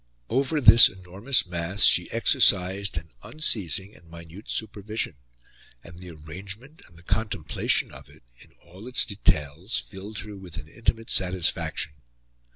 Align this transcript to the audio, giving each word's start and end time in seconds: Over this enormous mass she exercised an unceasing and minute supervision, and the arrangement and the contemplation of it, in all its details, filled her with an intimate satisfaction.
Over 0.31 0.59
this 0.59 0.89
enormous 0.89 1.45
mass 1.45 1.83
she 1.83 2.09
exercised 2.09 2.97
an 2.97 3.11
unceasing 3.21 3.95
and 3.95 4.09
minute 4.09 4.49
supervision, 4.49 5.13
and 5.83 5.99
the 5.99 6.09
arrangement 6.09 6.81
and 6.87 6.97
the 6.97 7.03
contemplation 7.03 7.91
of 7.91 8.09
it, 8.09 8.23
in 8.39 8.51
all 8.53 8.87
its 8.87 9.05
details, 9.05 9.77
filled 9.77 10.17
her 10.25 10.35
with 10.35 10.57
an 10.57 10.67
intimate 10.67 11.11
satisfaction. 11.11 11.93